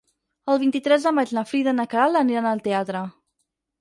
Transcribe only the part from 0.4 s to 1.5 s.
El vint-i-tres de maig na